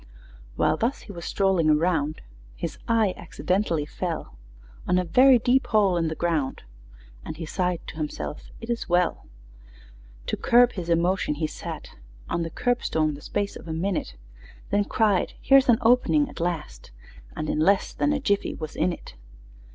[0.55, 2.21] While thus he was strolling around,
[2.55, 4.35] His eye accidentally fell
[4.87, 6.63] On a very deep hole in the ground,
[7.23, 9.27] And he sighed to himself, "It is well!"
[10.25, 11.91] To curb his emotions, he sat
[12.29, 14.15] On the curbstone the space of a minute,
[14.71, 16.89] Then cried, "Here's an opening at last!"
[17.35, 19.13] And in less than a jiffy was in it!